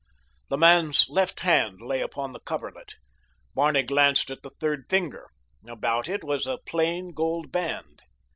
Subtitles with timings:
[0.49, 2.95] The man's left hand lay upon the coverlet.
[3.53, 5.29] Barney glanced at the third finger.
[5.67, 8.01] About it was a plain gold band.